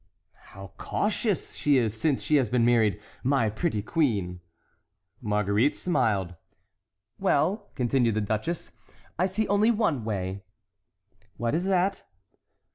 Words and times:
"How 0.45 0.73
cautious 0.77 1.53
she 1.53 1.77
is 1.77 1.95
since 1.95 2.23
she 2.23 2.37
has 2.37 2.49
been 2.49 2.65
married, 2.65 2.99
my 3.23 3.51
pretty 3.51 3.83
queen!" 3.83 4.39
Marguerite 5.21 5.75
smiled. 5.75 6.33
"Well," 7.19 7.69
continued 7.75 8.15
the 8.15 8.21
duchess, 8.21 8.71
"I 9.19 9.27
see 9.27 9.47
only 9.47 9.69
one 9.69 10.03
way." 10.03 10.43
"What 11.37 11.53
is 11.53 11.65
that?" 11.65 12.01